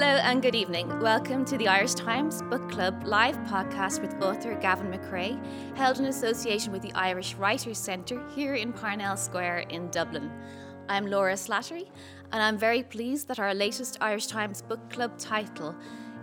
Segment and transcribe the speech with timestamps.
[0.00, 0.98] Hello and good evening.
[1.00, 5.38] Welcome to the Irish Times Book Club live podcast with author Gavin McCrea,
[5.76, 10.32] held in association with the Irish Writers Centre here in Parnell Square in Dublin.
[10.88, 11.90] I'm Laura Slattery,
[12.32, 15.76] and I'm very pleased that our latest Irish Times Book Club title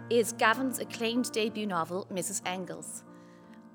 [0.10, 2.42] is Gavin's acclaimed debut novel, Mrs.
[2.48, 3.04] Engels.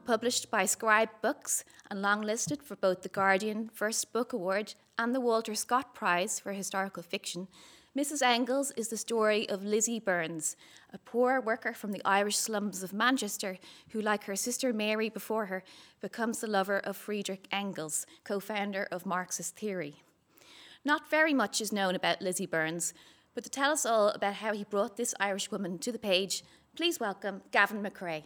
[0.05, 5.21] Published by Scribe Books and longlisted for both the Guardian First Book Award and the
[5.21, 7.47] Walter Scott Prize for Historical Fiction,
[7.97, 8.23] Mrs.
[8.23, 10.57] Engels is the story of Lizzie Burns,
[10.95, 13.59] a poor worker from the Irish slums of Manchester
[13.91, 15.63] who, like her sister Mary before her,
[16.01, 19.97] becomes the lover of Friedrich Engels, co founder of Marxist theory.
[20.87, 22.95] Not very much is known about Lizzie Burns,
[23.35, 26.45] but to tell us all about how he brought this Irish woman to the page,
[26.75, 28.23] please welcome Gavin McCrea.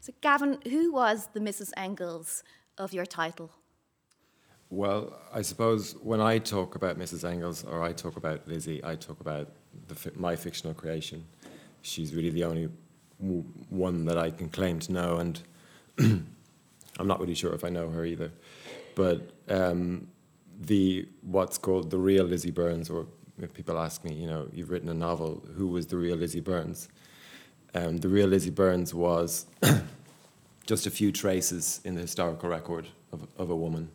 [0.00, 1.72] So, Gavin, who was the Mrs.
[1.76, 2.44] Engels
[2.78, 3.50] of your title?
[4.70, 7.28] Well, I suppose when I talk about Mrs.
[7.28, 9.48] Engels or I talk about Lizzie, I talk about
[9.86, 11.24] the, my fictional creation.
[11.80, 12.68] She's really the only
[13.18, 15.40] one that I can claim to know, and
[15.98, 18.30] I'm not really sure if I know her either.
[18.94, 20.08] But um,
[20.60, 23.06] the what's called the real Lizzie Burns, or
[23.40, 26.40] if people ask me, you know, you've written a novel, who was the real Lizzie
[26.40, 26.88] Burns?
[27.74, 29.46] Um, the real Lizzie Burns was
[30.68, 33.90] just a few traces in the historical record of, of a woman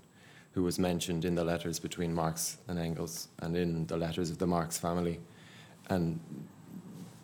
[0.53, 4.39] who was mentioned in the letters between Marx and Engels and in the letters of
[4.39, 5.19] the Marx family.
[5.89, 6.19] And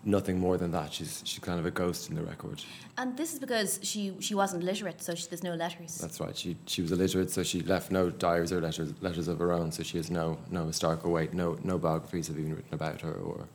[0.05, 0.93] nothing more than that.
[0.93, 2.63] She's she's kind of a ghost in the record.
[2.99, 5.97] And this is because she she wasn't literate, so she, there's no letters.
[5.97, 6.37] That's right.
[6.37, 9.71] She she was illiterate, so she left no diaries or letters letters of her own.
[9.71, 11.33] So she has no no historical weight.
[11.33, 13.47] No no biographies have been written about her or.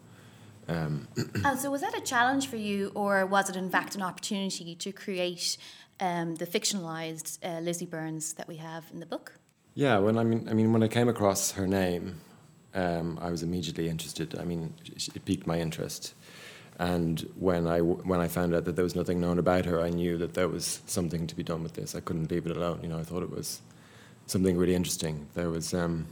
[0.68, 1.08] Um.
[1.44, 4.74] and so was that a challenge for you, or was it in fact an opportunity
[4.74, 5.56] to create
[6.00, 9.38] um, the fictionalized uh, Lizzie Burns that we have in the book?
[9.74, 12.20] Yeah, when I mean I mean when I came across her name,
[12.74, 14.38] um, I was immediately interested.
[14.38, 16.14] I mean, it piqued my interest.
[16.78, 19.90] And when I, when I found out that there was nothing known about her, I
[19.90, 21.94] knew that there was something to be done with this.
[21.94, 22.80] I couldn't leave it alone.
[22.82, 23.60] You know, I thought it was
[24.26, 25.28] something really interesting.
[25.34, 26.06] There was, um,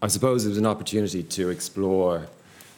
[0.00, 2.26] I suppose, it was an opportunity to explore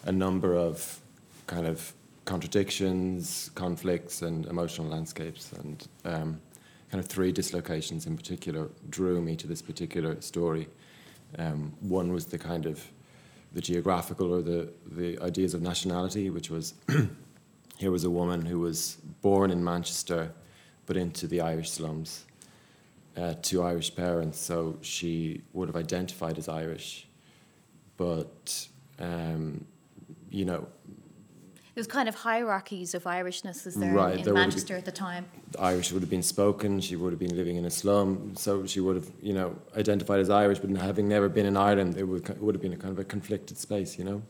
[0.07, 1.01] a number of
[1.47, 1.93] kind of
[2.25, 5.53] contradictions, conflicts, and emotional landscapes.
[5.53, 6.41] And um,
[6.91, 10.69] kind of three dislocations in particular drew me to this particular story.
[11.39, 12.83] Um, one was the kind of
[13.53, 16.75] the geographical or the, the ideas of nationality, which was
[17.79, 20.33] here was a woman who was born in Manchester
[20.87, 22.27] but into the Irish slums
[23.17, 27.09] uh, to Irish parents, so she would have identified as Irish,
[27.97, 28.69] but
[29.01, 29.65] um,
[30.31, 30.67] you know
[31.77, 34.85] there's kind of hierarchies of Irishness, is there, right, in, in there Manchester been, at
[34.87, 35.27] the time?
[35.59, 36.81] Irish would have been spoken.
[36.81, 40.21] She would have been living in a slum, so she would have, you know, identified
[40.21, 42.79] as Irish, but having never been in Ireland, it would, it would have been a
[42.79, 44.23] kind of a conflicted space, you know.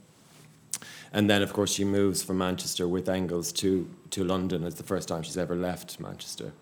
[1.13, 4.65] And then, of course, she moves from Manchester with Engels to to London.
[4.65, 6.53] It's the first time she's ever left Manchester.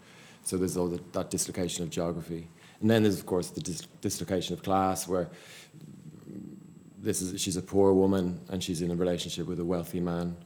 [0.42, 2.46] So there's all the, that dislocation of geography.
[2.82, 5.30] And then there's, of course, the dis- dislocation of class, where
[7.04, 10.36] this is she's a poor woman and she's in a relationship with a wealthy man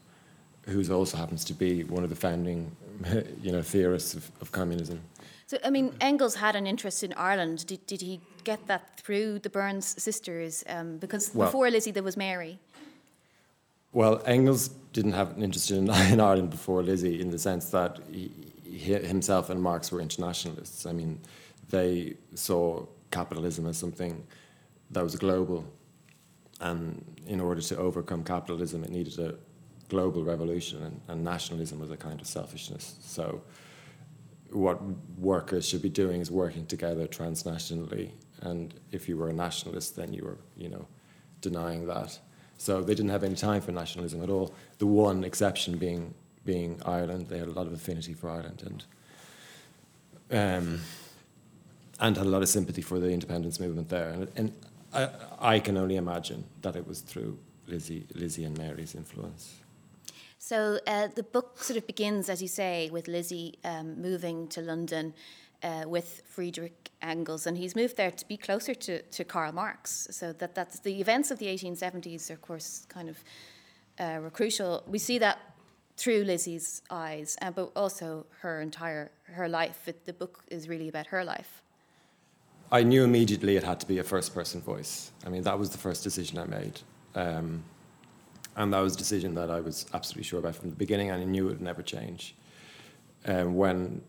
[0.66, 2.70] who also happens to be one of the founding,
[3.42, 5.00] you know, theorists of, of communism.
[5.46, 7.66] So, I mean, Engels had an interest in Ireland.
[7.66, 10.62] Did, did he get that through the Burns sisters?
[10.69, 12.58] Um, because well, before Lizzie, there was Mary.
[13.92, 17.98] Well, Engels didn't have an interest in, in Ireland before Lizzie, in the sense that
[18.12, 18.30] he,
[18.62, 20.84] he, himself and Marx were internationalists.
[20.84, 21.19] I mean,
[21.70, 24.22] they saw capitalism as something
[24.90, 25.64] that was global,
[26.60, 29.34] and in order to overcome capitalism, it needed a
[29.88, 32.96] global revolution, and, and nationalism was a kind of selfishness.
[33.00, 33.42] So,
[34.50, 34.80] what
[35.19, 38.12] workers should be doing is working together transnationally.
[38.41, 40.86] And if you were a nationalist, then you were, you know,
[41.42, 42.19] denying that.
[42.56, 44.54] So they didn't have any time for nationalism at all.
[44.78, 46.14] The one exception being
[46.44, 47.26] being Ireland.
[47.28, 48.84] They had a lot of affinity for Ireland and
[50.31, 50.81] um,
[52.00, 54.11] and had a lot of sympathy for the independence movement there.
[54.11, 54.54] And, and
[54.93, 55.08] I,
[55.38, 59.56] I can only imagine that it was through Lizzie, Lizzie and Mary's influence.
[60.38, 64.61] So uh, the book sort of begins, as you say, with Lizzie um, moving to
[64.61, 65.14] London
[65.62, 70.08] uh, with Friedrich Engels, and he's moved there to be closer to, to Karl Marx.
[70.11, 73.19] So that that's the events of the 1870s, of course, kind of
[73.99, 74.85] uh, were crucial.
[74.87, 75.38] We see that
[75.96, 79.88] through Lizzie's eyes, uh, but also her entire her life.
[79.88, 81.62] It, the book is really about her life.
[82.70, 85.11] I knew immediately it had to be a first-person voice.
[85.25, 86.81] I mean, that was the first decision I made.
[87.15, 87.65] Um,
[88.56, 91.23] and that was a decision that I was absolutely sure about from the beginning, and
[91.23, 92.35] I knew it would never change.
[93.25, 94.03] Um, when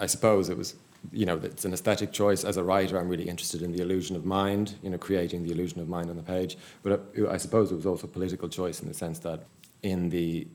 [0.00, 0.74] I suppose it was
[1.12, 2.44] you know, it's an aesthetic choice.
[2.44, 5.52] As a writer, I'm really interested in the illusion of mind, you know, creating the
[5.52, 6.56] illusion of mind on the page.
[6.82, 9.44] But I suppose it was also a political choice in the sense that
[9.82, 10.46] in the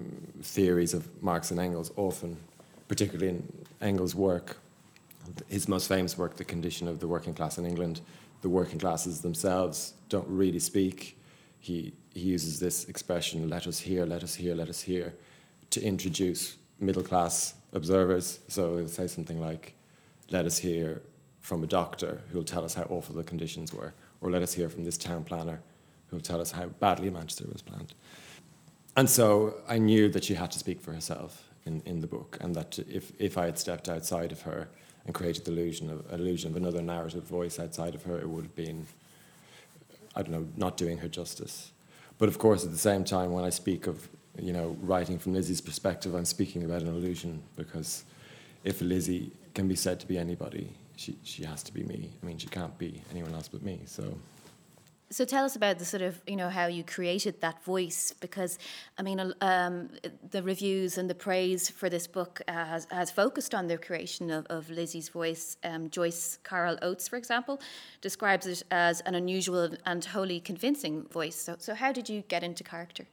[0.00, 2.36] mm, theories of Marx and Engels, often,
[2.88, 4.56] particularly in Engels' work,
[5.48, 8.00] his most famous work, The Condition of the Working Class in England,
[8.40, 11.18] the working classes themselves don't really speak.
[11.60, 15.14] He, he uses this expression, let us hear, let us hear, let us hear,
[15.70, 18.40] to introduce middle class observers.
[18.48, 19.74] So he'll say something like,
[20.30, 21.02] let us hear
[21.40, 24.68] from a doctor who'll tell us how awful the conditions were, or let us hear
[24.68, 25.60] from this town planner
[26.08, 27.94] who'll tell us how badly Manchester was planned.
[28.96, 32.38] And so I knew that she had to speak for herself in, in the book,
[32.40, 34.68] and that if, if I had stepped outside of her
[35.06, 38.44] and created the illusion of, illusion of another narrative voice outside of her, it would
[38.44, 38.86] have been,
[40.14, 41.72] I don't know, not doing her justice.
[42.18, 44.08] But of course, at the same time, when I speak of
[44.40, 48.04] you know, writing from Lizzie's perspective, I'm speaking about an illusion because
[48.64, 52.10] if Lizzie can be said to be anybody, she, she has to be me.
[52.22, 53.80] I mean, she can't be anyone else but me.
[53.86, 54.16] So.
[55.10, 58.58] So tell us about the sort of you know how you created that voice because
[58.98, 59.88] I mean um,
[60.30, 64.30] the reviews and the praise for this book uh, has, has focused on the creation
[64.30, 65.56] of, of Lizzie's voice.
[65.64, 67.58] Um, Joyce Carol Oates, for example,
[68.02, 71.36] describes it as an unusual and wholly convincing voice.
[71.36, 73.06] So so how did you get into character?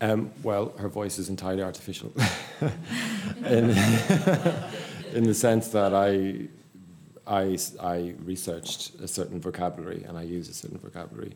[0.00, 2.12] Um, well, her voice is entirely artificial,
[3.44, 3.70] in,
[5.12, 6.46] in the sense that I,
[7.28, 11.34] I, I researched a certain vocabulary and I use a certain vocabulary.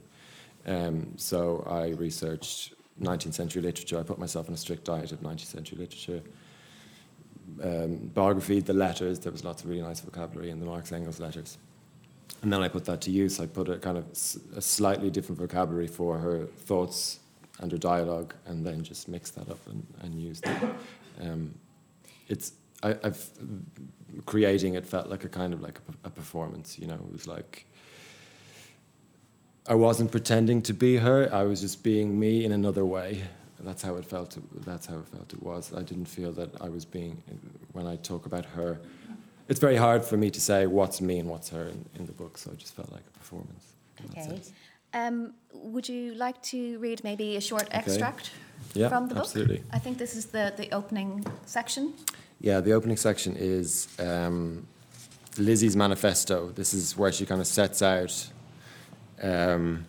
[0.66, 3.98] Um, so I researched 19th century literature.
[3.98, 6.22] I put myself on a strict diet of 19th century literature.
[7.62, 11.20] Um, biography, the letters, there was lots of really nice vocabulary in the Marx Engels
[11.20, 11.58] letters.
[12.42, 13.38] And then I put that to use.
[13.38, 14.06] I put a kind of
[14.56, 17.20] a slightly different vocabulary for her thoughts
[17.60, 20.74] and her dialogue and then just mixed that up and, and use them.
[21.20, 21.54] Um,
[22.28, 22.52] it's
[22.82, 23.24] I, have
[24.26, 26.78] creating it felt like a kind of like a, a, performance.
[26.78, 27.66] You know, it was like
[29.66, 31.28] I wasn't pretending to be her.
[31.32, 33.22] I was just being me in another way.
[33.60, 34.36] That's how it felt.
[34.64, 35.32] That's how it felt.
[35.32, 35.72] It was.
[35.72, 37.22] I didn't feel that I was being
[37.72, 38.80] when I talk about her.
[39.48, 42.12] It's very hard for me to say what's me and what's her in, in the
[42.12, 42.38] book.
[42.38, 43.72] So it just felt like a performance.
[44.10, 44.40] Okay.
[44.94, 47.78] Um, would you like to read maybe a short okay.
[47.78, 48.30] extract
[48.74, 49.24] yeah, from the book?
[49.24, 49.62] Absolutely.
[49.72, 51.94] I think this is the, the opening section.
[52.42, 54.66] Yeah, the opening section is um,
[55.38, 56.48] Lizzie's manifesto.
[56.48, 58.32] This is where she kind of sets out
[59.22, 59.86] um,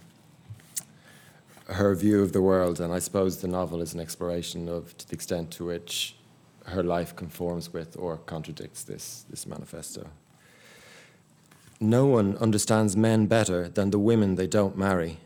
[1.65, 5.07] her view of the world, and I suppose the novel is an exploration of to
[5.07, 6.15] the extent to which
[6.67, 10.11] her life conforms with or contradicts this, this manifesto.
[11.79, 15.17] No one understands men better than the women they don't marry.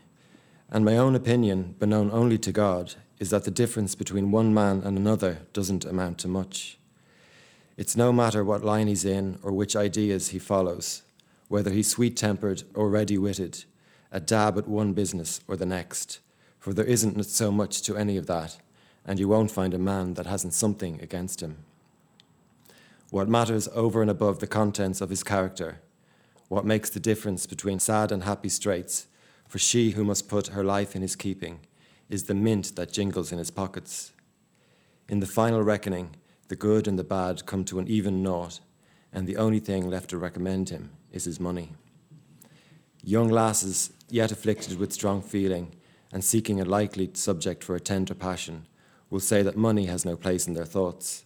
[0.70, 4.54] And my own opinion, but known only to God, is that the difference between one
[4.54, 6.78] man and another doesn't amount to much.
[7.78, 11.02] It's no matter what line he's in or which ideas he follows,
[11.48, 13.64] whether he's sweet tempered or ready witted,
[14.12, 16.18] a dab at one business or the next,
[16.58, 18.58] for there isn't so much to any of that,
[19.06, 21.58] and you won't find a man that hasn't something against him.
[23.10, 25.80] What matters over and above the contents of his character
[26.48, 29.06] what makes the difference between sad and happy straits
[29.46, 31.60] for she who must put her life in his keeping
[32.08, 34.12] is the mint that jingles in his pockets.
[35.08, 36.16] In the final reckoning,
[36.48, 38.60] the good and the bad come to an even naught,
[39.12, 41.72] and the only thing left to recommend him is his money.
[43.02, 45.74] Young lasses, yet afflicted with strong feeling
[46.12, 48.66] and seeking a likely subject for a tender passion,
[49.10, 51.24] will say that money has no place in their thoughts.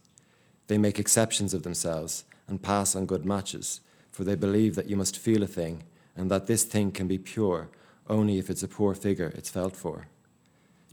[0.67, 3.81] They make exceptions of themselves and pass on good matches
[4.13, 5.83] for they believe that you must feel a thing,
[6.15, 7.71] and that this thing can be pure
[8.09, 10.07] only if it's a poor figure it's felt for.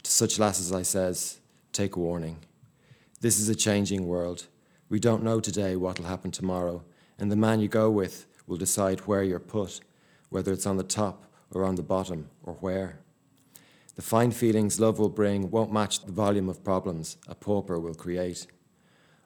[0.04, 1.40] To such lasses I says,
[1.74, 2.38] take warning.
[3.22, 4.48] This is a changing world.
[4.90, 6.84] We don't know today what'll happen tomorrow,
[7.18, 9.82] and the man you go with will decide where you're put,
[10.30, 13.00] whether it's on the top or on the bottom, or where.
[13.96, 17.96] The fine feelings love will bring won't match the volume of problems a pauper will
[17.96, 18.48] create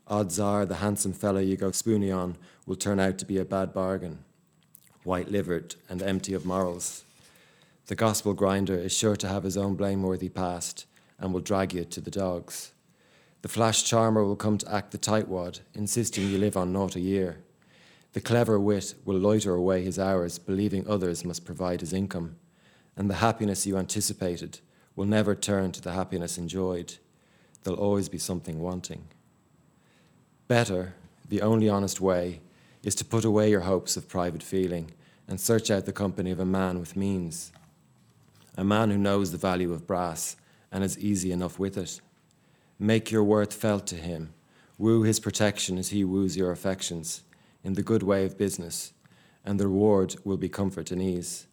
[0.08, 3.46] odds are the handsome fellow you go spoony on will turn out to be a
[3.46, 4.24] bad bargain,
[5.04, 7.04] white livered and empty of morals.
[7.88, 10.86] The gospel grinder is sure to have his own blameworthy past
[11.20, 12.73] and will drag you to the dogs.
[13.44, 17.02] The flash charmer will come to act the tightwad, insisting you live on naught a
[17.02, 17.40] year.
[18.14, 22.38] The clever wit will loiter away his hours, believing others must provide his income.
[22.96, 24.62] And the happiness you anticipated
[24.96, 26.96] will never turn to the happiness enjoyed.
[27.64, 29.10] There'll always be something wanting.
[30.48, 30.94] Better,
[31.28, 32.40] the only honest way,
[32.82, 34.92] is to put away your hopes of private feeling
[35.28, 37.52] and search out the company of a man with means.
[38.58, 40.38] A man who knows the value of brass
[40.72, 42.00] and is easy enough with it.
[42.84, 44.34] Make your worth felt to him.
[44.78, 47.24] Woo his protection as he woos your affections.
[47.64, 48.92] in the good way of business,
[49.46, 51.48] and the reward will be comfort and ease,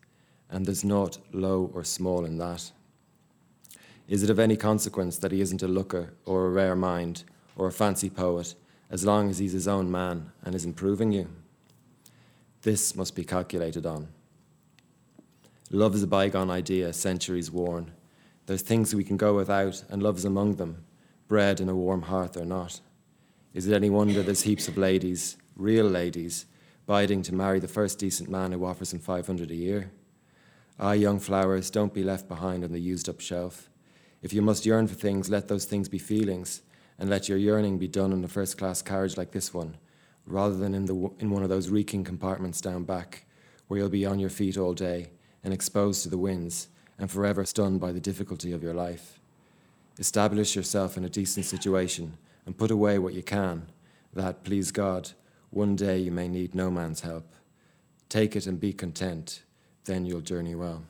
[0.50, 2.72] and there's naught low or small in that.
[4.08, 7.22] Is it of any consequence that he isn't a looker or a rare mind
[7.54, 8.56] or a fancy poet,
[8.90, 11.28] as long as he's his own man and is improving you?
[12.62, 14.08] This must be calculated on.
[15.70, 17.92] Love is a bygone idea, centuries worn.
[18.46, 20.84] There's things we can go without, and love's among them,
[21.30, 22.80] bread and a warm hearth or not.
[23.54, 26.46] Is it any wonder there's heaps of ladies, real ladies,
[26.86, 29.92] biding to marry the first decent man who offers them 500 a year?
[30.80, 33.70] Ah, young flowers, don't be left behind on the used up shelf.
[34.22, 36.62] If you must yearn for things, let those things be feelings,
[36.98, 39.76] and let your yearning be done in a first class carriage like this one,
[40.26, 43.24] rather than in, the, in one of those reeking compartments down back,
[43.68, 45.12] where you'll be on your feet all day
[45.44, 46.66] and exposed to the winds
[46.98, 49.19] and forever stunned by the difficulty of your life.
[50.00, 52.16] Establish yourself in a decent situation
[52.46, 53.66] and put away what you can,
[54.14, 55.10] that, please God,
[55.50, 57.34] one day you may need no man's help.
[58.08, 59.42] Take it and be content,
[59.84, 60.84] then you'll journey well.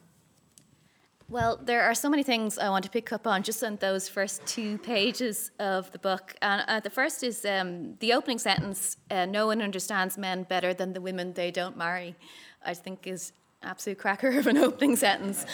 [1.28, 4.08] Well, there are so many things I want to pick up on just on those
[4.08, 6.34] first two pages of the book.
[6.40, 10.72] And uh, the first is um, the opening sentence uh, No one understands men better
[10.72, 12.16] than the women they don't marry,
[12.64, 15.46] I think is absolute cracker of an opening sentence.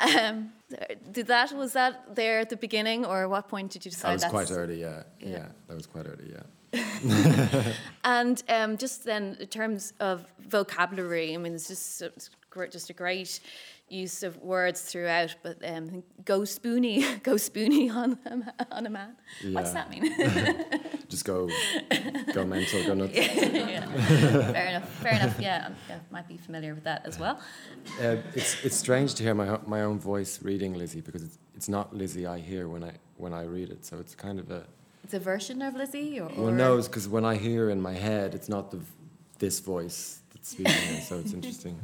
[0.00, 0.52] Um,
[1.10, 4.20] did that was that there at the beginning, or at what point did you decide?
[4.20, 4.80] That was quite early.
[4.80, 5.02] Yeah.
[5.20, 6.32] yeah, yeah, that was quite early.
[6.32, 6.42] Yeah.
[8.04, 12.30] and um, just then, in terms of vocabulary, I mean, it's just it's
[12.70, 13.40] just a great
[13.92, 19.16] use of words throughout, but um, go spoony, go spoony on a, on a man.
[19.42, 19.54] Yeah.
[19.54, 20.12] What does that mean?
[21.08, 21.48] Just go,
[22.32, 23.14] go mental, go nuts.
[23.14, 23.86] yeah.
[24.52, 24.88] Fair enough.
[24.88, 25.40] Fair enough.
[25.40, 27.38] Yeah, I might be familiar with that as well.
[28.00, 31.68] Uh, it's it's strange to hear my my own voice reading Lizzie because it's it's
[31.68, 33.84] not Lizzie I hear when I when I read it.
[33.84, 34.64] So it's kind of a.
[35.04, 36.30] It's a version of Lizzie, or.
[36.36, 38.80] Well, no, because when I hear in my head, it's not the
[39.38, 41.78] this voice that's speaking, so it's interesting.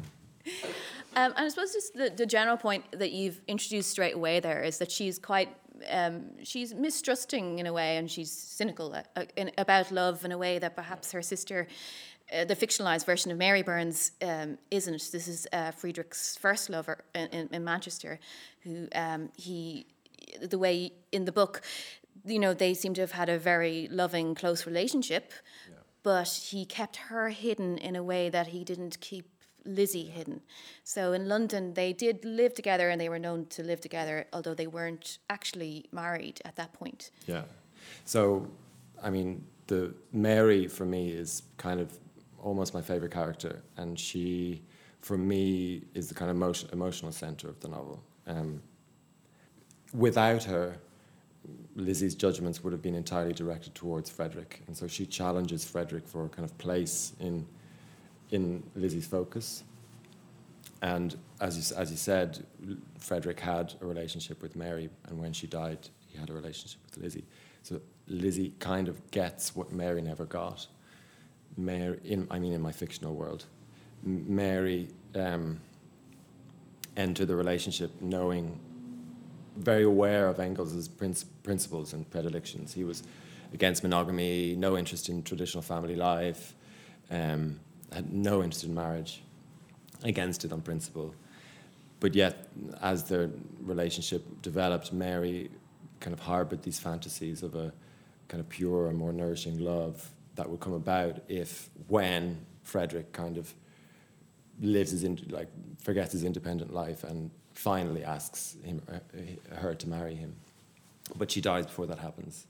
[1.18, 4.62] Um, and I suppose just the, the general point that you've introduced straight away there
[4.62, 5.48] is that she's quite
[5.90, 10.32] um, she's mistrusting in a way, and she's cynical uh, uh, in, about love in
[10.32, 11.66] a way that perhaps her sister,
[12.32, 15.10] uh, the fictionalized version of Mary Burns, um, isn't.
[15.12, 18.20] This is uh, Friedrich's first lover in, in, in Manchester,
[18.62, 19.86] who um, he,
[20.40, 21.62] the way in the book,
[22.24, 25.32] you know, they seem to have had a very loving, close relationship,
[25.68, 25.76] yeah.
[26.02, 29.26] but he kept her hidden in a way that he didn't keep
[29.68, 30.40] Lizzie hidden.
[30.82, 34.54] So in London, they did live together and they were known to live together, although
[34.54, 37.10] they weren't actually married at that point.
[37.26, 37.42] Yeah.
[38.04, 38.48] So,
[39.02, 41.96] I mean, the Mary for me is kind of
[42.42, 44.62] almost my favorite character, and she,
[45.00, 48.02] for me, is the kind of emotion, emotional center of the novel.
[48.26, 48.62] Um,
[49.92, 50.78] without her,
[51.76, 56.24] Lizzie's judgments would have been entirely directed towards Frederick, and so she challenges Frederick for
[56.24, 57.46] a kind of place in
[58.30, 59.64] in Lizzie's focus.
[60.82, 62.44] And as you, as you said,
[62.98, 67.02] Frederick had a relationship with Mary, and when she died, he had a relationship with
[67.02, 67.24] Lizzie.
[67.62, 70.66] So Lizzie kind of gets what Mary never got.
[71.56, 73.44] Mary, in, I mean, in my fictional world,
[74.04, 75.60] Mary um,
[76.96, 78.60] entered the relationship knowing,
[79.56, 82.72] very aware of Engels's principles and predilections.
[82.72, 83.02] He was
[83.52, 86.54] against monogamy, no interest in traditional family life.
[87.10, 87.58] Um,
[87.92, 89.22] had no interest in marriage,
[90.02, 91.14] against it on principle.
[92.00, 92.48] But yet,
[92.80, 93.30] as their
[93.60, 95.50] relationship developed, Mary
[96.00, 97.72] kind of harbored these fantasies of a
[98.28, 103.36] kind of pure and more nourishing love that would come about if, when Frederick kind
[103.36, 103.52] of
[104.60, 105.48] lives his in, like
[105.80, 110.34] forgets his independent life and finally asks him uh, her to marry him,
[111.16, 112.46] but she dies before that happens,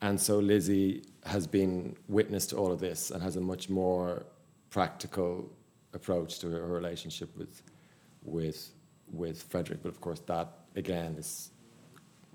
[0.00, 4.24] and so Lizzie has been witness to all of this and has a much more
[4.74, 5.48] practical
[5.92, 7.62] approach to her relationship with
[8.24, 8.72] with
[9.20, 9.80] with Frederick.
[9.84, 11.50] But of course, that again is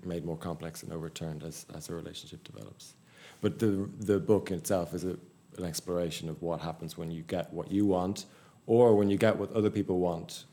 [0.02, 2.94] made more complex and overturned as as her relationship develops.
[3.42, 3.70] But the
[4.10, 5.14] the book itself is a,
[5.58, 8.24] an exploration of what happens when you get what you want,
[8.66, 10.46] or when you get what other people want.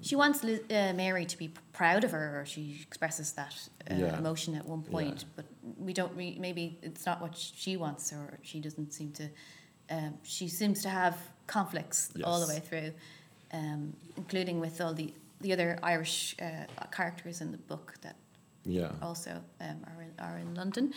[0.00, 3.54] She wants uh, Mary to be proud of her, or she expresses that
[3.90, 4.18] uh, yeah.
[4.18, 5.20] emotion at one point.
[5.20, 5.34] Yeah.
[5.36, 5.46] But
[5.86, 6.14] we don't.
[6.16, 9.28] Re- maybe it's not what she wants, or she doesn't seem to
[9.90, 11.16] um, she seems to have
[11.46, 12.24] conflicts yes.
[12.26, 12.92] all the way through,
[13.52, 18.16] um, including with all the, the other Irish uh, characters in the book that
[18.64, 18.90] yeah.
[19.02, 19.30] also
[19.60, 20.92] um, are, in, are in London.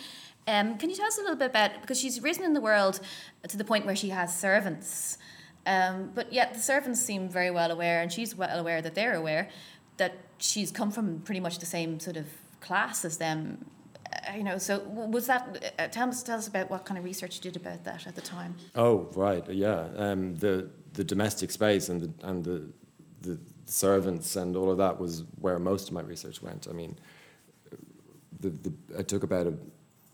[0.47, 2.99] Um, can you tell us a little bit about because she's risen in the world
[3.47, 5.17] to the point where she has servants,
[5.65, 9.15] um, but yet the servants seem very well aware, and she's well aware that they're
[9.15, 9.49] aware
[9.97, 12.25] that she's come from pretty much the same sort of
[12.59, 13.65] class as them.
[14.11, 15.73] Uh, uh, you know, so was that?
[15.79, 18.15] Uh, tell us, tell us about what kind of research you did about that at
[18.15, 18.55] the time.
[18.75, 19.87] Oh, right, yeah.
[19.97, 22.67] Um, the the domestic space and the and the
[23.21, 26.67] the servants and all of that was where most of my research went.
[26.69, 26.97] I mean,
[28.39, 29.53] the, the I took about a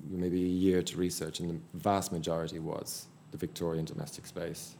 [0.10, 4.76] maybe a year to research, and the vast majority was the Victorian domestic space.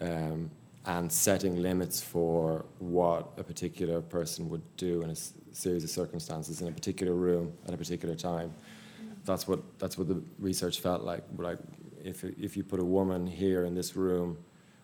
[0.00, 0.50] Um,
[0.86, 5.90] and setting limits for what a particular person would do in a s- series of
[5.90, 8.52] circumstances in a particular room at a particular time.
[9.24, 11.24] That's what that's what the research felt like.
[11.38, 11.58] Like
[12.02, 14.36] if if you put a woman here in this room,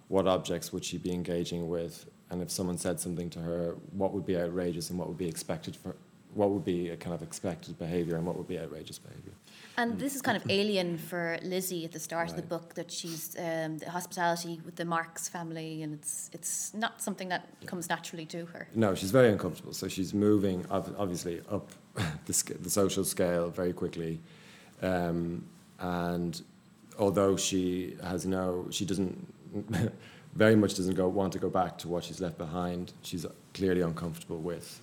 [0.09, 2.07] what objects would she be engaging with?
[2.31, 5.29] And if someone said something to her, what would be outrageous and what would be
[5.29, 5.97] expected for
[6.33, 9.33] what would be a kind of expected behavior and what would be outrageous behavior.
[9.81, 12.93] And this is kind of alien for Lizzie at the start of the book that
[12.93, 17.89] she's um, the hospitality with the Marx family, and it's it's not something that comes
[17.89, 18.69] naturally to her.
[18.75, 19.73] No, she's very uncomfortable.
[19.73, 21.71] So she's moving, obviously, up
[22.27, 24.21] the, sc- the social scale very quickly.
[24.83, 25.47] Um,
[25.79, 26.43] and
[26.99, 29.33] although she has no, she doesn't,
[30.35, 33.81] very much doesn't go, want to go back to what she's left behind, she's clearly
[33.81, 34.79] uncomfortable with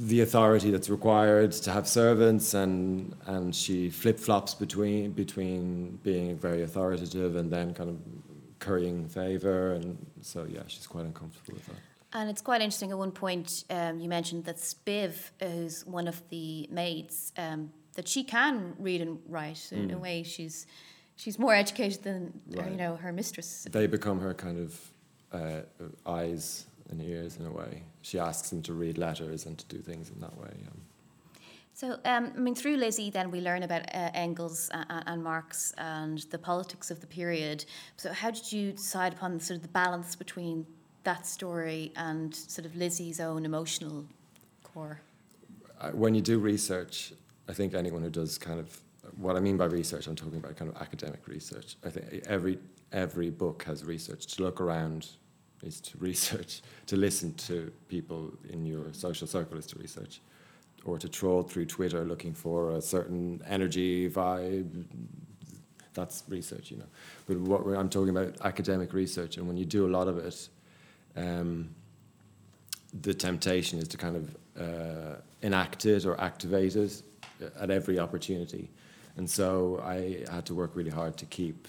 [0.00, 6.36] the authority that's required to have servants and and she flip flops between between being
[6.36, 7.96] very authoritative and then kind of
[8.58, 11.76] currying favor and so yeah she's quite uncomfortable with that
[12.12, 12.90] And it's quite interesting.
[12.92, 18.08] At one point, um, you mentioned that Spiv, who's one of the maids, um, that
[18.08, 19.62] she can read and write.
[19.72, 20.66] In a way, she's
[21.16, 22.20] she's more educated than
[22.56, 23.66] uh, you know her mistress.
[23.70, 24.70] they become her kind of
[25.32, 25.60] uh,
[26.06, 29.78] eyes and ears in a way she asks them to read letters and to do
[29.78, 30.80] things in that way um,
[31.74, 35.74] So, um, I mean, through Lizzie, then we learn about uh, Engels and, and Marx
[35.76, 37.66] and the politics of the period.
[37.96, 40.66] So, how did you decide upon sort of the balance between
[41.04, 44.06] that story and sort of Lizzie's own emotional
[44.62, 45.00] core?
[45.92, 47.12] When you do research,
[47.48, 48.80] I think anyone who does kind of
[49.16, 51.76] what I mean by research, I'm talking about kind of academic research.
[51.84, 52.58] I think every
[52.92, 54.26] every book has research.
[54.34, 55.08] To look around
[55.62, 56.62] is to research.
[56.86, 60.20] To listen to people in your social circle is to research,
[60.84, 64.84] or to troll through Twitter looking for a certain energy vibe.
[65.94, 66.86] That's research, you know.
[67.26, 70.48] But what I'm talking about academic research, and when you do a lot of it.
[71.16, 71.70] Um,
[73.02, 77.02] the temptation is to kind of uh, enact it or activate it
[77.58, 78.70] at every opportunity.
[79.16, 81.68] And so I had to work really hard to keep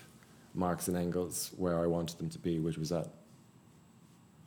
[0.53, 3.07] Marx and Engels where I wanted them to be, which was at,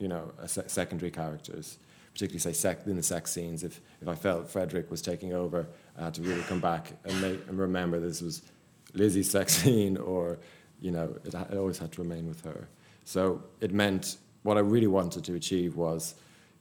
[0.01, 1.79] you know, se- secondary characters,
[2.13, 3.63] particularly say sec- in the sex scenes.
[3.63, 7.21] If, if I felt Frederick was taking over, I had to really come back and,
[7.21, 8.43] make, and remember this was
[8.95, 10.39] Lizzie's sex scene or,
[10.81, 12.67] you know, it, it always had to remain with her.
[13.05, 16.15] So it meant what I really wanted to achieve was,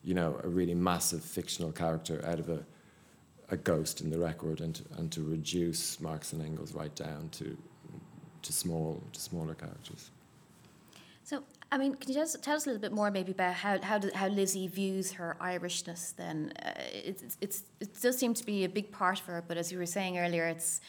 [0.03, 2.63] you know, a really massive fictional character out of a,
[3.49, 7.29] a ghost in the record and to, and to reduce Marx and Engels right down
[7.33, 7.57] to,
[8.41, 10.11] to small to smaller characters.
[11.29, 13.79] So, I mean, can you just tell us a little bit more maybe about how
[13.83, 16.15] how, do, how Lizzie views her Irishness?
[16.15, 19.55] Then uh, it's, it's it does seem to be a big part of her, but
[19.55, 20.81] as you were saying earlier, it's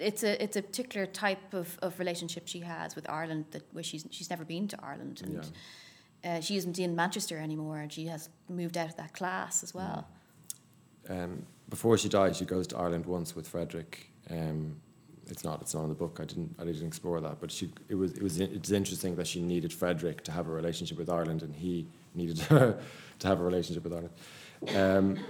[0.00, 3.84] it's a it's a particular type of, of relationship she has with Ireland that where
[3.84, 5.52] she's she's never been to Ireland and.
[6.22, 9.72] Uh, she isn't in Manchester anymore, and she has moved out of that class as
[9.72, 10.06] well.
[11.08, 14.10] Um, before she dies, she goes to Ireland once with Frederick.
[14.28, 14.82] Um,
[15.28, 16.18] it's not it's not in the book.
[16.20, 19.26] I didn't I didn't explore that, but she it was it was it's interesting that
[19.26, 22.78] she needed Frederick to have a relationship with Ireland, and he needed her
[23.18, 24.14] to have a relationship with Ireland.
[24.76, 25.24] Um,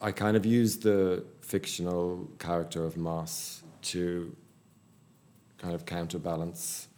[0.00, 4.34] I kind of used the fictional character of Moss to
[5.58, 6.88] kind of counterbalance.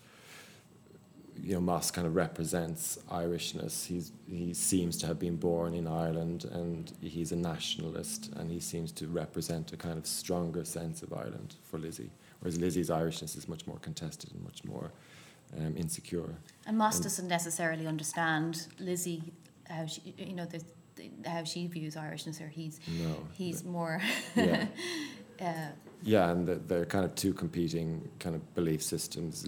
[1.43, 3.87] You know, Moss kind of represents Irishness.
[3.87, 8.61] He's he seems to have been born in Ireland, and he's a nationalist, and he
[8.61, 12.11] seems to represent a kind of stronger sense of Ireland for Lizzie.
[12.41, 14.93] Whereas Lizzie's Irishness is much more contested and much more
[15.59, 16.35] um, insecure.
[16.67, 19.23] And Moss And- doesn't necessarily understand Lizzie
[19.69, 20.63] how she you know the,
[20.97, 24.01] the how she views Irishness, or he's No, he's more.
[24.37, 24.67] yeah.
[25.41, 25.69] uh,
[26.03, 29.47] Yeah, and the- they're kind of two competing kind of belief systems.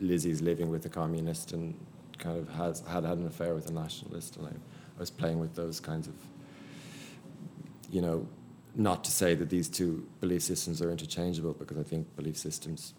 [0.00, 1.74] Lizzie's living with a communist and
[2.18, 5.40] kind of has had had an affair with a nationalist, and I, I was playing
[5.40, 6.14] with those kinds of,
[7.90, 8.26] you know,
[8.74, 12.94] not to say that these two belief systems are interchangeable because I think belief systems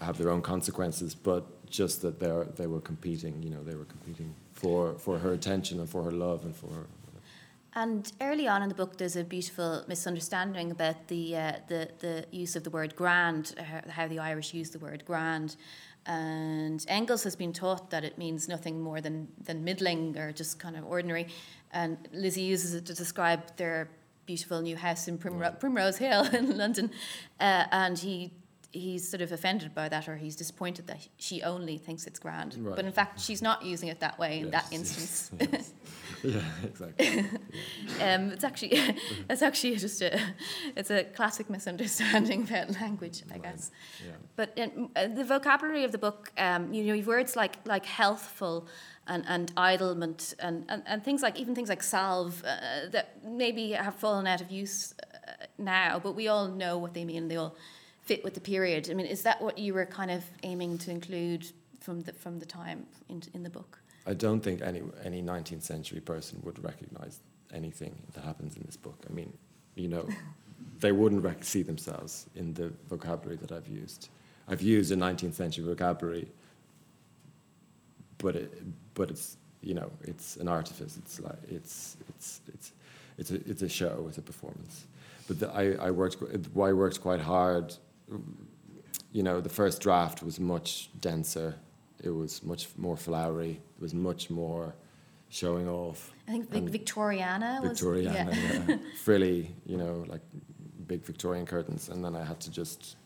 [0.00, 3.42] have their own consequences, but just that they they were competing.
[3.42, 6.68] You know, they were competing for for her attention and for her love and for
[6.68, 6.86] her.
[7.74, 12.24] And early on in the book, there's a beautiful misunderstanding about the uh, the the
[12.30, 13.54] use of the word grand,
[13.90, 15.56] how the Irish use the word grand.
[16.06, 20.58] And Engels has been taught that it means nothing more than, than middling or just
[20.58, 21.26] kind of ordinary.
[21.72, 23.88] And Lizzie uses it to describe their
[24.24, 26.90] beautiful new house in Primro- Primrose Hill in London,
[27.40, 28.32] uh, and he
[28.72, 32.54] he's sort of offended by that or he's disappointed that she only thinks it's grand
[32.58, 32.76] Right.
[32.76, 35.72] but in fact she's not using it that way in that instance yes, yes.
[36.34, 37.08] Yeah, exactly.
[38.06, 38.72] um, it's actually
[39.30, 40.10] it's actually just a
[40.76, 43.42] it's a classic misunderstanding about language I Right.
[43.42, 43.70] guess
[44.06, 44.12] Yeah.
[44.36, 47.86] but um, uh, the vocabulary of the book um, you know you've words like like
[47.86, 48.66] healthful
[49.08, 53.70] and, and idlement and, and, and things like even things like salve uh, that maybe
[53.72, 57.36] have fallen out of use uh, now but we all know what they mean they
[57.36, 57.54] all
[58.02, 60.90] fit with the period I mean is that what you were kind of aiming to
[60.90, 61.42] include
[61.80, 65.62] from the from the time in, in the book I don't think any any 19th
[65.62, 67.20] century person would recognize
[67.52, 69.04] anything that happens in this book.
[69.08, 69.32] I mean,
[69.74, 70.08] you know,
[70.80, 74.08] they wouldn't rec- see themselves in the vocabulary that I've used.
[74.48, 76.28] I've used a 19th century vocabulary,
[78.18, 78.62] but it,
[78.94, 80.96] but it's you know it's an artifice.
[80.96, 82.72] It's like it's it's it's
[83.18, 84.06] it's a it's a show.
[84.08, 84.86] It's a performance.
[85.26, 87.74] But the, I I worked I worked quite hard.
[89.12, 91.56] You know, the first draft was much denser.
[92.02, 93.60] It was much more flowery.
[93.76, 94.74] It was much more
[95.28, 96.12] showing off.
[96.28, 98.62] I think And Victoriana was Victoriana, yeah.
[98.68, 98.76] yeah.
[99.04, 100.22] frilly, you know, like
[100.86, 102.96] big Victorian curtains, and then I had to just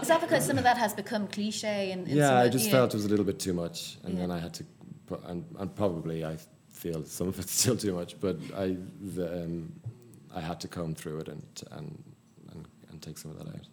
[0.00, 1.90] Is that because some of that has become cliche?
[1.92, 4.20] And, and yeah, I just felt it was a little bit too much, and Yeah.
[4.20, 4.64] then I had to,
[5.06, 6.36] put, and, and probably I
[6.68, 8.76] feel some of it's still too much, but I
[9.14, 9.72] the, um,
[10.34, 12.02] I had to comb through it and and
[12.52, 13.66] and, and take some of that out.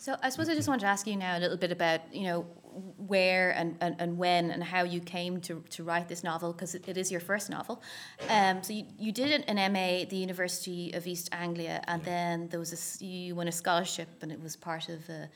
[0.00, 2.24] So I suppose I just wanted to ask you now a little bit about you
[2.24, 2.46] know
[2.96, 6.74] where and, and, and when and how you came to, to write this novel because
[6.74, 7.82] it, it is your first novel.
[8.30, 12.48] Um, so you, you did an MA at the University of East Anglia and then
[12.48, 15.28] there was a, you won a scholarship and it was part of a,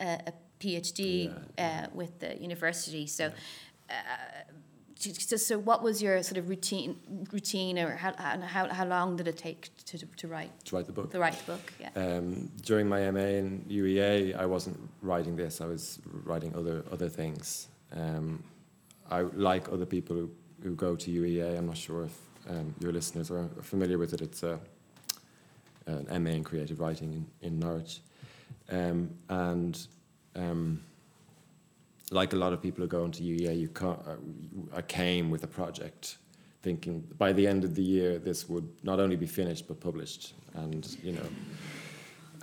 [0.00, 3.06] a, a PhD Yeah, Uh, with the university.
[3.06, 3.32] So.
[3.88, 3.92] Uh,
[5.02, 6.96] so, so what was your sort of routine
[7.32, 8.12] routine or how,
[8.54, 11.10] how, how long did it take to, to write To write the book.
[11.10, 15.60] the right book yeah Um, during my MA in UEA, I wasn't writing this.
[15.60, 17.68] I was writing other other things.
[17.94, 18.42] Um,
[19.10, 20.30] I like other people who,
[20.62, 21.58] who go to UEA.
[21.58, 22.16] I'm not sure if
[22.48, 24.20] um, your listeners are familiar with it.
[24.22, 24.58] It's a,
[25.86, 28.00] an MA in creative writing in, in Norwich,
[28.70, 29.86] um, and
[30.36, 30.80] um,
[32.10, 34.16] like a lot of people who go into UEA, you ca- uh,
[34.74, 36.16] I came with a project,
[36.62, 40.34] thinking by the end of the year this would not only be finished but published,
[40.54, 41.26] and you know,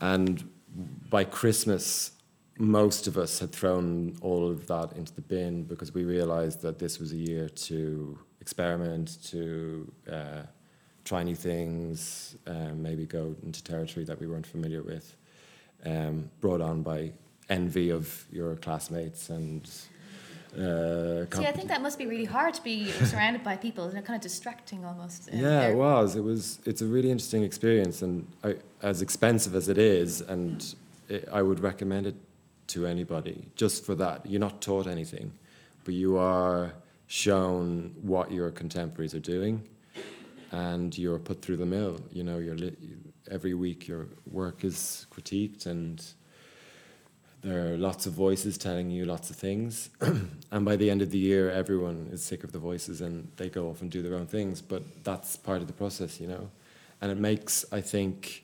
[0.01, 0.47] and
[1.09, 2.11] by Christmas,
[2.57, 6.77] most of us had thrown all of that into the bin because we realized that
[6.77, 10.41] this was a year to experiment, to uh,
[11.05, 15.15] try new things, um, maybe go into territory that we weren't familiar with,
[15.85, 17.11] um, brought on by
[17.49, 19.69] envy of your classmates and.
[20.53, 23.87] Uh, See, I think that must be really hard to be surrounded by people.
[23.89, 25.29] They're kind of distracting almost.
[25.31, 26.15] Yeah, it was.
[26.15, 26.59] It was.
[26.65, 30.75] It's a really interesting experience, and I, as expensive as it is, and
[31.07, 32.15] it, I would recommend it
[32.67, 34.25] to anybody just for that.
[34.25, 35.31] You're not taught anything,
[35.83, 36.73] but you are
[37.07, 39.61] shown what your contemporaries are doing,
[40.51, 41.99] and you're put through the mill.
[42.11, 42.75] You know, you're li-
[43.29, 46.03] every week your work is critiqued and.
[47.41, 49.89] There are lots of voices telling you lots of things,
[50.51, 53.49] and by the end of the year, everyone is sick of the voices and they
[53.49, 54.61] go off and do their own things.
[54.61, 56.49] But that's part of the process, you know,
[57.01, 58.43] and it makes I think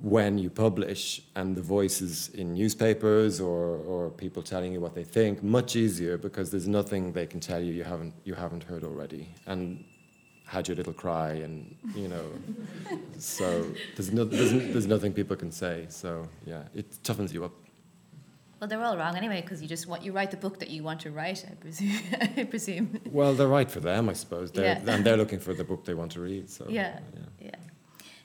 [0.00, 5.04] when you publish and the voices in newspapers or, or people telling you what they
[5.04, 8.84] think much easier because there's nothing they can tell you you haven't you haven't heard
[8.84, 9.28] already.
[9.46, 9.84] And
[10.46, 12.24] had your little cry and you know
[13.18, 17.52] so there's no there's, there's nothing people can say so yeah it toughens you up
[18.60, 20.82] Well, they're all wrong anyway because you just want you write the book that you
[20.88, 21.40] want to write.
[21.50, 21.98] I presume.
[22.40, 22.86] I presume.
[23.18, 24.94] well they're right for them I suppose they're, Yeah.
[24.94, 27.00] and they're looking for the book they want to read so Yeah.
[27.18, 27.48] yeah.
[27.50, 27.60] Yeah.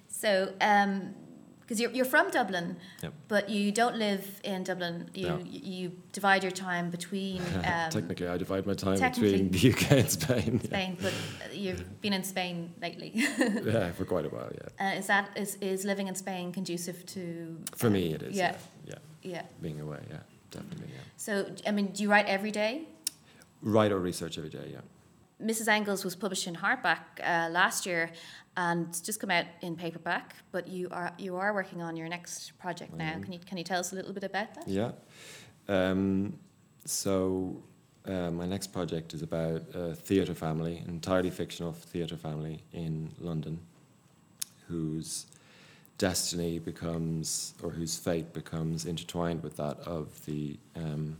[0.07, 0.31] So,
[0.61, 1.15] um,
[1.61, 3.13] because you're you're from Dublin, Yep.
[3.27, 5.09] but you don't live in Dublin.
[5.13, 5.39] You No.
[5.45, 10.09] you, divide your time between um, technically I divide my time between the UK and
[10.09, 10.67] Spain yeah.
[10.69, 13.11] Spain, but uh, you've been in Spain lately.
[13.73, 17.05] yeah for quite a while yeah uh, is that is, is living in Spain conducive
[17.13, 17.57] to?
[17.75, 18.55] for uh, me it is Yeah.
[18.85, 19.31] yeah, yeah.
[19.33, 19.41] Yeah.
[19.61, 21.31] being away yeah definitely yeah So,
[21.67, 22.87] I mean, do you write every day?
[23.61, 24.81] write or research every day yeah
[25.41, 25.67] Mrs.
[25.67, 28.11] Engels was published in hardback uh, last year
[28.57, 30.35] and just come out in paperback.
[30.51, 33.13] But you are you are working on your next project now.
[33.21, 34.67] Can you can you tell us a little bit about that?
[34.67, 34.91] Yeah.
[35.67, 36.37] Um,
[36.85, 37.61] so
[38.05, 43.11] uh, my next project is about a theatre family, an entirely fictional theatre family in
[43.19, 43.59] London,
[44.67, 45.27] whose
[45.97, 51.17] destiny becomes, or whose fate becomes intertwined with that of the um,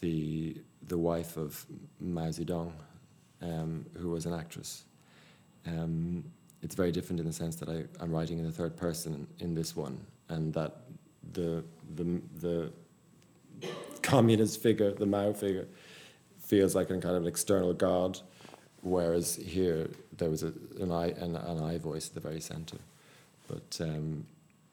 [0.00, 0.56] the
[0.88, 1.64] the wife of
[2.00, 2.72] Mao Zedong,
[3.42, 4.84] um, who was an actress
[5.66, 6.24] um,
[6.62, 9.54] it's very different in the sense that I, I'm writing in the third person in
[9.54, 9.98] this one,
[10.28, 10.76] and that
[11.32, 12.72] the the the
[14.02, 15.66] communist figure, the Mao figure,
[16.38, 18.20] feels like a kind of an external god,
[18.82, 22.78] whereas here there was a, an I an, an I voice at the very center.
[23.46, 24.26] But um,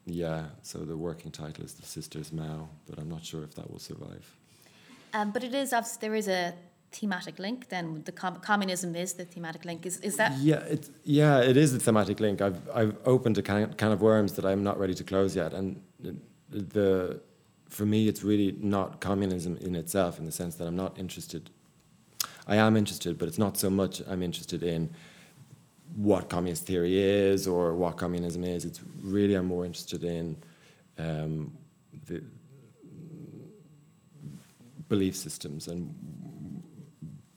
[0.04, 3.70] yeah, so the working title is The Sisters Mao, but I'm not sure if that
[3.70, 4.36] will survive.
[5.14, 6.52] Um, but it is there is a
[7.00, 7.68] thematic link.
[7.68, 9.86] Then the com- communism is the thematic link.
[9.86, 10.32] Is is that?
[10.38, 12.40] Yeah, it yeah it is a thematic link.
[12.40, 15.52] I've I've opened a can, can of worms that I'm not ready to close yet,
[15.52, 15.80] and
[16.50, 17.20] the
[17.68, 21.50] for me it's really not communism in itself in the sense that I'm not interested.
[22.48, 24.90] I am interested, but it's not so much I'm interested in
[25.96, 28.64] what communist theory is or what communism is.
[28.64, 30.36] It's really I'm more interested in
[30.98, 31.52] um,
[32.06, 32.22] the
[34.88, 35.92] belief systems and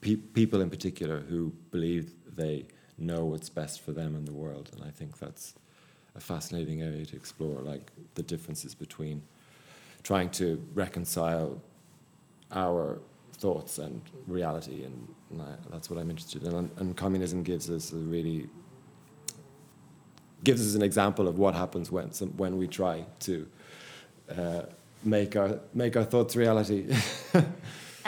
[0.00, 2.66] pe- people in particular who believe they
[2.98, 4.70] know what's best for them and the world.
[4.72, 5.54] And I think that's
[6.14, 9.22] a fascinating area to explore, like the differences between
[10.02, 11.60] trying to reconcile
[12.52, 12.98] our
[13.32, 16.54] thoughts and reality, and, and I, that's what I'm interested in.
[16.54, 18.48] And, and, communism gives us a really
[20.44, 23.46] gives us an example of what happens when some, when we try to
[24.36, 24.62] uh,
[25.04, 26.94] make our make our thoughts reality.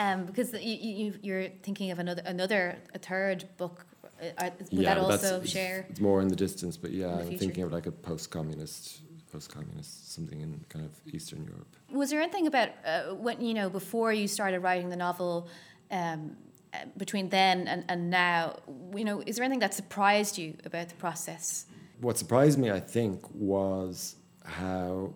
[0.03, 3.85] um, because you, you are thinking of another another a third book.
[4.21, 5.85] Uh, would yeah, that also share?
[5.89, 10.41] It's more in the distance, but yeah, I'm thinking of like a post-communist post-communist, something
[10.41, 11.75] in kind of Eastern Europe.
[11.91, 15.47] Was there anything about uh, when you know before you started writing the novel?
[15.91, 16.37] Um,
[16.73, 18.57] uh, between then and, and now,
[18.95, 21.67] you know, is there anything that surprised you about the process?
[22.01, 25.13] What surprised me, I think, was how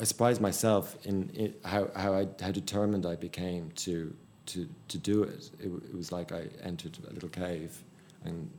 [0.00, 4.14] I surprised myself in, how how, I, how determined I became to
[4.46, 5.50] to to do it.
[5.60, 5.66] it.
[5.66, 7.76] It was like I entered a little cave,
[8.24, 8.50] and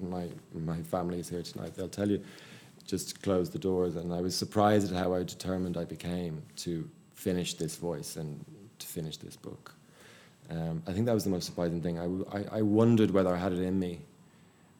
[0.00, 1.74] my my family is here tonight.
[1.74, 2.22] They'll tell you
[2.86, 3.96] just close the doors.
[3.96, 8.44] And I was surprised at how determined I became to finish this voice and
[8.78, 9.74] to finish this book.
[10.50, 11.98] Um, I think that was the most surprising thing.
[11.98, 14.00] I, I, I, wondered whether I had it in me,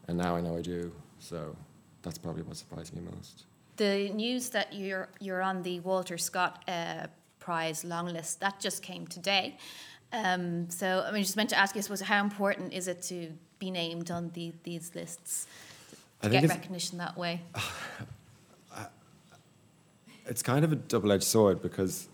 [0.08, 0.92] and now I know I do.
[1.20, 1.56] So
[2.02, 3.44] that's probably what surprised me most.
[3.82, 7.08] The news that you're you're on the Walter Scott uh,
[7.40, 9.56] Prize long list that just came today.
[10.12, 13.02] Um, so I mean, just meant to ask you, I suppose, how important is it
[13.10, 15.48] to be named on the, these lists?
[16.22, 17.42] I get recognition that way?
[20.24, 22.06] It's kind of a double-edged sword because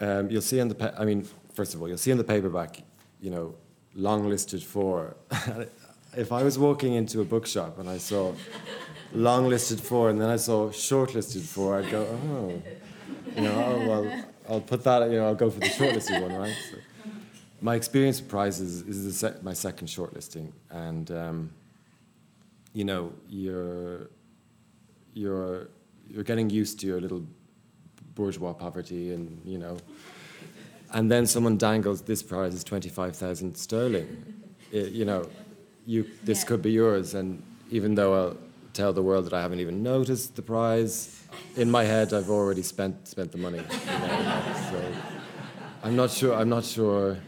[0.00, 0.74] um, you'll see in the.
[0.74, 2.82] Pa- I mean, first of all, you'll see in the paperback,
[3.22, 3.54] you know,
[3.94, 5.16] long listed for.
[6.16, 8.34] if I was walking into a bookshop and I saw
[9.12, 12.62] long listed for, and then I saw shortlisted for, I'd go, oh,
[13.34, 15.10] you know, oh, well, I'll put that.
[15.10, 16.56] You know, I'll go for the shortlisted one, right?
[16.70, 16.76] So
[17.60, 21.10] my experience with prizes is sec- my second shortlisting, and.
[21.10, 21.50] Um,
[22.72, 24.10] you know you're
[25.14, 25.68] you're
[26.08, 27.24] you're getting used to your little
[28.14, 29.76] bourgeois poverty and you know
[30.92, 34.42] and then someone dangles this prize is 25,000 sterling
[34.72, 35.28] it, you know
[35.86, 36.48] you this yeah.
[36.48, 38.36] could be yours and even though I'll
[38.72, 41.22] tell the world that I haven't even noticed the prize
[41.56, 44.92] in my head I've already spent spent the money you know, so
[45.82, 47.18] I'm not sure I'm not sure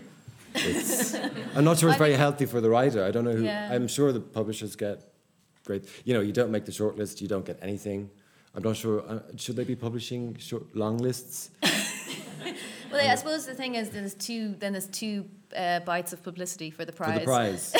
[0.54, 1.14] it's
[1.54, 3.72] I'm not sure it's very healthy for the writer I don't know who yeah.
[3.72, 5.12] I'm sure the publishers get
[5.64, 5.84] great.
[6.04, 8.10] You know, you don't make the short list, you don't get anything.
[8.54, 9.02] I'm not sure.
[9.08, 11.50] Uh, should they be publishing short, long lists?
[12.92, 14.54] Well, I suppose the thing is, there's two.
[14.58, 15.26] Then there's two
[15.56, 17.14] uh, bites of publicity for the prize.
[17.14, 17.74] For the prize.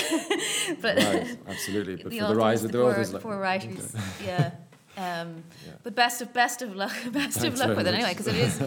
[0.80, 1.96] but right, absolutely.
[2.02, 4.26] But the for the rise of the, the authors, like, writers, okay.
[4.26, 4.50] yeah.
[4.96, 5.72] Um, yeah.
[5.82, 8.36] But best of best of luck, best Thanks of luck with it anyway, because it
[8.36, 8.60] is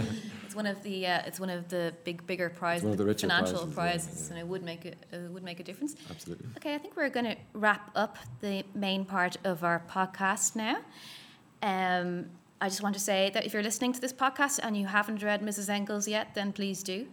[0.56, 3.74] it's one of the uh, it's one of the big bigger prizes, the financial prizes,
[3.74, 4.30] prizes yeah, yeah.
[4.30, 5.96] and it would make it uh, would make a difference.
[6.10, 6.48] Absolutely.
[6.58, 10.78] Okay, I think we're going to wrap up the main part of our podcast now.
[11.62, 12.28] Um,
[12.62, 15.22] I just want to say that if you're listening to this podcast and you haven't
[15.22, 15.70] read Mrs.
[15.70, 17.08] Engels yet, then please do.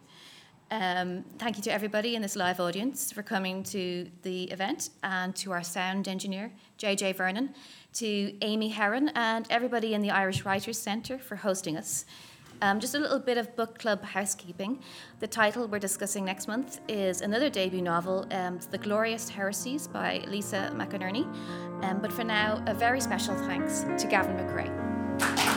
[0.71, 5.37] Um, thank you to everybody in this live audience for coming to the event and
[5.37, 7.55] to our sound engineer, JJ Vernon,
[7.95, 12.07] to Amy Heron, and everybody in the Irish Writers Centre for hosting us.
[12.63, 14.81] Um, just a little bit of book club housekeeping.
[15.19, 20.25] The title we're discussing next month is another debut novel, um, The Glorious Heresies by
[20.29, 21.27] Lisa McInerney.
[21.85, 24.92] Um, but for now, a very special thanks to Gavin McCrea.
[25.19, 25.52] Thank you.